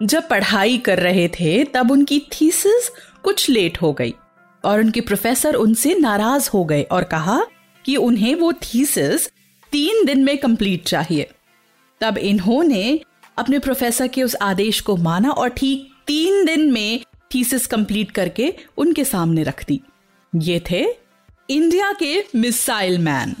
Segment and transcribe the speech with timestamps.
[0.00, 2.90] जब पढ़ाई कर रहे थे, तब उनकी थीसिस
[3.22, 4.14] कुछ लेट हो गई
[4.64, 7.40] और उनके प्रोफेसर उनसे नाराज़ हो गए और कहा
[7.84, 9.28] कि उन्हें वो थीसिस
[9.72, 11.28] तीन दिन में कंप्लीट चाहिए।
[12.00, 13.00] तब इन्होंने
[13.38, 17.00] अपने प्रोफेसर के उस आदेश को माना और ठीक तीन दिन में
[17.34, 19.80] थीसिस कंप्लीट करके उनके सामने रख दी।
[20.32, 20.86] ये थे
[21.48, 23.34] इंडिया के मिसाइल मैन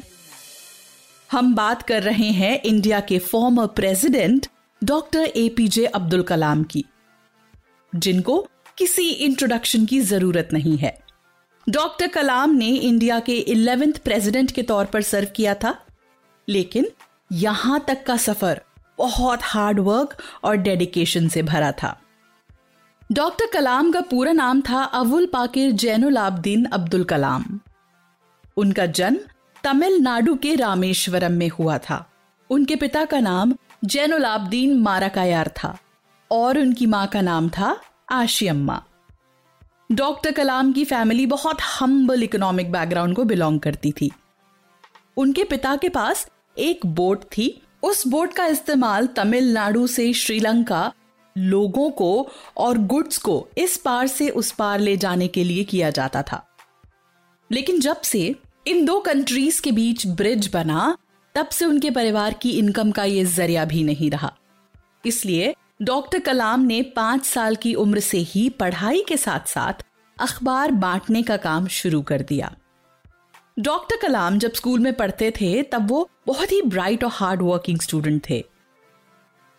[1.30, 4.46] हम बात कर रहे हैं इंडिया के former president
[4.82, 6.84] doctor APJ Abdul Kalam की,
[7.92, 8.38] जिनको
[8.78, 10.96] किसी इंट्रोडक्शन की ज़रूरत नहीं है।
[11.66, 15.74] डॉक्टर कलाम ने इंडिया के इलेवेंथ प्रेसिडेंट के तौर पर सर्व किया था,
[16.48, 16.86] लेकिन
[17.34, 18.60] यहाँ तक का सफ़र
[18.98, 21.96] बहुत हार्ड वर्क और डेडिकेशन से भरा था।
[23.10, 27.58] डॉक्टर कलाम का पूरा नाम था अवुल पाकिर जैनुलाब्दीन अब्दुल कलाम।
[28.56, 29.18] उनका जन्म
[29.64, 32.04] तमिलनाडु के रामेश्वरम में हुआ था।
[32.50, 35.78] उनके पिता का नाम जैनुलाब्दीन माराकायार था
[36.30, 37.80] और उनकी माँ का नाम था
[38.12, 38.84] आशियम्मा
[39.92, 44.10] डॉक्टर कलाम की फैमिली बहुत हम्बल इकोनॉमिक बैकग्राउंड को बिलोंग करती थी।
[45.16, 50.92] उनके पिता के पास एक बोट थी। उस बोट का इस्तेमाल तमिलनाडु से श्रीलंका
[51.38, 55.90] लोगों को और गुड्स को इस पार से उस पार ले जाने के लिए किया
[55.90, 56.46] जाता था।
[57.52, 58.34] लेकिन जब से
[58.66, 60.96] इन दो कंट्रीज़ के बीच ब्रिज बना
[61.38, 64.32] तब से उनके परिवार की इनकम का ये ज़रिया भी नहीं रहा।
[65.06, 69.84] इसलिए डॉक्टर कलाम ने पाँच साल की उम्र से ही पढ़ाई के साथ साथ
[70.16, 72.50] अखबार बांटने का काम शुरू कर दिया।
[73.58, 77.78] डॉक्टर कलाम जब स्कूल में पढ़ते थे, तब वो बहुत ही ब्राइट और हार्ड वर्किंग
[77.80, 78.44] स्टूडेंट थे,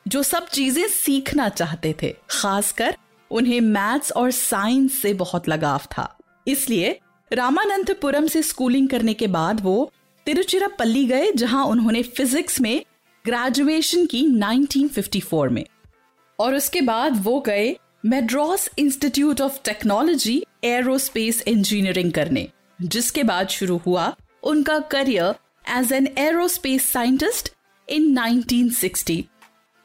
[0.06, 2.98] जो सब चीज़ें सीखना चाहते थे, खासकर
[3.32, 6.16] उन्हें मैथ्स और साइंस से बहुत लगाव था।
[6.48, 7.00] इसलिए
[7.32, 9.92] रामानंतपुरम से स्कूलिंग करने के बाद वो
[10.26, 12.82] तिरुचिरापल्ली गए, जहाँ उन्होंने फिजिक्स में
[13.26, 15.66] ग्रेजुएशन की 1954 में।
[16.40, 17.76] और उसके बाद वो गए
[18.06, 22.48] Madras institute of technology aerospace engineering करने,
[22.80, 24.14] जिसके बाद शुरू हुआ
[24.44, 25.36] उनका career
[25.78, 27.52] as an aerospace scientist
[27.88, 29.22] in 1960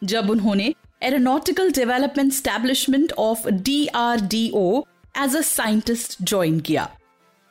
[0.02, 4.82] जब उन्होंने aeronautical development establishment of D R D O
[5.18, 6.88] as a scientist join किया,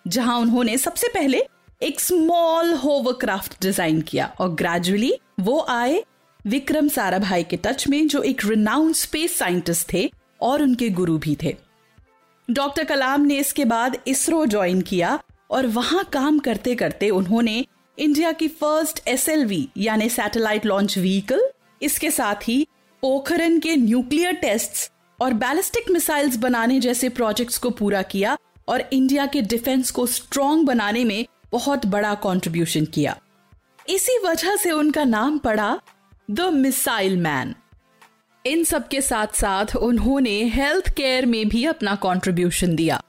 [0.05, 1.41] जहाँ उन्होंने सबसे पहले
[1.83, 6.03] एक स्मॉल होवरक्राफ्ट डिज़ाइन किया और ग्रेजुअली वो आए
[6.45, 10.09] विक्रम साराभाई के टच में, जो एक रिनाउंड स्पेस साइंटिस्ट थे
[10.41, 11.55] और उनके गुरु भी थे।
[12.49, 15.19] डॉक्टर कलाम ने इसके बाद इसरो ज्वाइन किया
[15.51, 17.65] और वहाँ काम करते करते उन्होंने
[17.97, 21.41] इंडिया की फ़र्स्ट एसएलवी यानी सैटेलाइट लॉन्च व्हीकल
[21.81, 22.65] इसके साथ ही
[23.03, 24.89] पोखरन के न्यूक्लियर टेस्ट्स
[25.19, 30.65] और बैलिस्टिक मिसाइल्स बनाने जैसे प्रोजेक्ट्स को पूरा किया और इंडिया के डिफेंस को स्ट्रॉन्ग
[30.67, 33.15] बनाने में बहुत बड़ा कंट्रीब्यूशन किया।
[33.89, 35.79] इसी वजह से उनका नाम पड़ा
[36.31, 37.53] द मिसाइल मैन
[38.45, 43.01] इन सब के साथ साथ उन्होंने हेल्थ केयर में भी अपना कंट्रीब्यूशन दिया।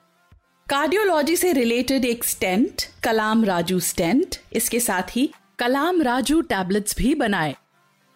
[0.67, 5.29] कार्डियोलॉजी से रिलेटेड एक स्टेंट कलाम राजू स्टेंट इसके साथ ही
[5.59, 7.55] कलाम राजू टैबलेट्स भी बनाए।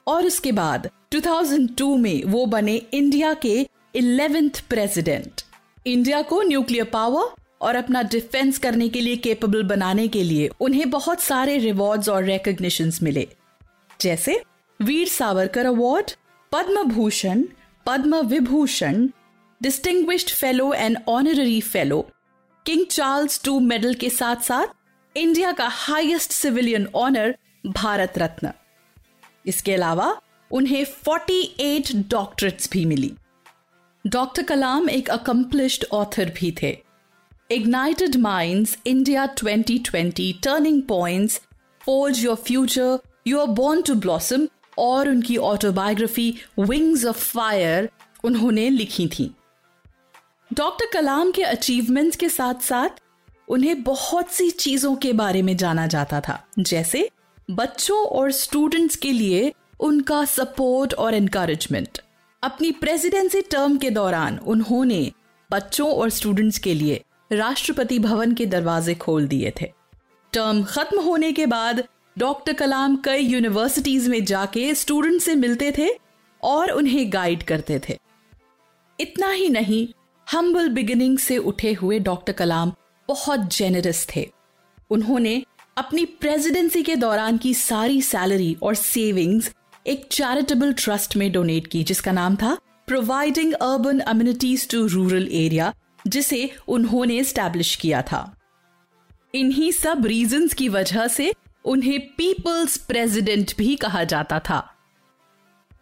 [0.06, 3.56] और उसके बाद 2002 में वो बने इंडिया के
[3.94, 5.42] इलेवेंथ प्रेसिडेंट
[5.86, 10.90] इंडिया को न्यूक्लियर पावर और अपना डिफेंस करने के लिए केपेबल बनाने के लिए उन्हें
[10.90, 13.26] बहुत सारे रिवॉर्ड्स और रिकग्निशन मिले।
[14.00, 14.42] जैसे
[14.80, 16.10] Veer Savarkar award
[16.52, 17.42] Padma Bhushan
[17.86, 19.08] Padma Vibhushan
[19.62, 22.00] distinguished fellow and honorary fellow
[22.66, 24.66] King Charles two medal के साथ साथ
[25.16, 28.52] इंडिया का highest civilian honour Bharat Ratna.
[29.46, 30.20] इसके अलावा
[30.50, 33.12] उन्हें 48 डॉक्टरेट्स भी मिली।
[34.06, 36.76] डॉक्टर कलाम एक अकम्पलिश्ड ऑथर भी थे।
[37.50, 41.40] Ignited minds India 2020 turning points
[41.80, 44.46] forge your future you are born to blossom
[44.78, 47.88] और उनकी ऑटोबायोग्राफी विंग्स ऑफ़ फायर
[48.24, 49.30] उन्होंने लिखी थी।
[50.50, 53.00] डॉक्टर कलाम के अचीवमेंट्स के साथ साथ
[53.48, 57.08] उन्हें बहुत सी चीज़ों के बारे में जाना जाता था। जैसे
[57.50, 61.98] बच्चों और स्टूडेंट्स के लिए उनका सपोर्ट और एनकरेजमेंट
[62.42, 65.12] अपनी प्रेसिडेंसी टर्म के दौरान उन्होंने
[65.50, 69.66] बच्चों और स्टूडेंट्स के लिए राष्ट्रपति भवन के दरवाजे खोल दिए थे।
[70.32, 71.82] टर्म खत्म होने के बाद
[72.18, 75.88] डॉक्टर कलाम कई यूनिवर्सिटीज में जाके स्टूडेंट से मिलते थे
[76.42, 77.98] और उन्हें गाइड करते थे।
[78.98, 79.86] इतना ही नहीं
[80.26, 82.72] हम्बल बिगिनिंग से उठे हुए डॉक्टर कलाम
[83.08, 84.28] बहुत जेनरस थे।
[84.90, 85.42] उन्होंने
[85.76, 89.50] अपनी प्रेसिडेंसी के दौरान की सारी सैलरी और सेविंग्स
[89.86, 95.72] एक चैरिटेबल ट्रस्ट में डोनेट की, जिसका नाम था providing urban amenities to rural area
[96.06, 98.36] जिसे उन्होंने स्टैब्लिश किया था।
[99.34, 101.34] इन्हीं सब रीजंस की वजह से
[101.64, 104.74] उन्हें पीपल्स प्रेसिडेंट भी कहा जाता था।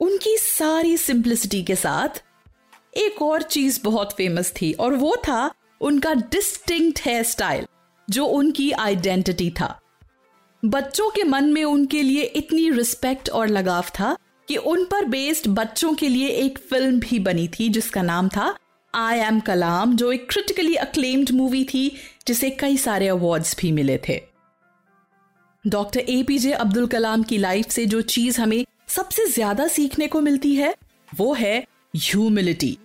[0.01, 2.09] उनकी सारी सिंप्लिसिटी के साथ,
[2.97, 7.67] एक और चीज़ बहुत फ़ेमस थी, और वो था उनका डिस्टिंक्ट हेयर स्टाइल
[8.11, 9.81] जो उनकी आइडेंटिटी था।
[10.65, 14.17] बच्चों के मन में उनके लिए इतनी रिस्पेक्ट और लगाव था
[14.49, 18.55] कि उन पर बेस्ड बच्चों के लिए एक फ़िल्म भी बनी थी, जिसका नाम था
[18.95, 21.89] आई एम कलाम जो एक क्रिटिकली अक्लेम्ड मूवी थी
[22.29, 24.21] जिसे कई सारे अवार्ड्स भी मिले थे।
[25.65, 30.21] Doctor A APJ Abdul Kalam की लाइफ से जो चीज़ हमें सबसे ज़्यादा सीखने को
[30.21, 30.75] मिलती है
[31.11, 31.59] वो है
[31.97, 32.77] ह्यूमिलिटी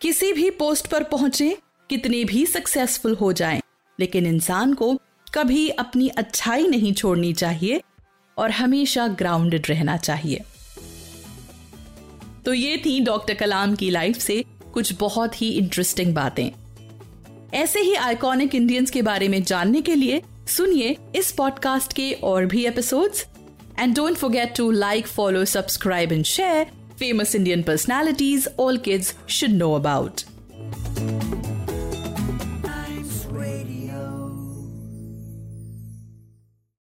[0.00, 1.56] किसी भी पोस्ट पर पहुँचे
[1.90, 3.60] कितने भी सक्सेसफुल हो जाएँ,
[3.98, 4.92] लेकिन इंसान को
[5.34, 7.80] कभी अपनी अच्छाई नहीं छोड़नी चाहिए
[8.36, 10.44] और हमेशा ग्राउंडेड रहना चाहिए।
[12.44, 16.50] तो ये थी डॉक्टर कलाम की लाइफ से कुछ बहुत ही इंटरेस्टिंग बातें।
[17.54, 22.46] ऐसे ही आइकॉनिक इंडियंस के बारे में जानने के लिए सुनिए इस पॉडकास्ट के और
[22.46, 23.26] भी episodes
[23.78, 26.66] and don't forget to like follow subscribe and share
[26.98, 30.22] famous Indian personalities all kids should know about